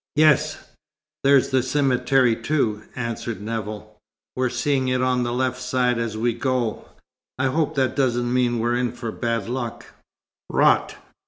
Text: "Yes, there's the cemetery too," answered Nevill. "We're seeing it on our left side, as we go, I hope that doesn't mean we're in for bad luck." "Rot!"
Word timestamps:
"Yes, 0.15 0.57
there's 1.23 1.49
the 1.51 1.61
cemetery 1.61 2.35
too," 2.35 2.81
answered 2.95 3.39
Nevill. 3.39 3.99
"We're 4.35 4.49
seeing 4.49 4.87
it 4.87 4.99
on 4.99 5.23
our 5.27 5.31
left 5.31 5.61
side, 5.61 5.99
as 5.99 6.17
we 6.17 6.33
go, 6.33 6.89
I 7.37 7.45
hope 7.49 7.75
that 7.75 7.95
doesn't 7.95 8.33
mean 8.33 8.57
we're 8.57 8.77
in 8.77 8.93
for 8.93 9.11
bad 9.11 9.47
luck." 9.47 9.85
"Rot!" 10.49 10.95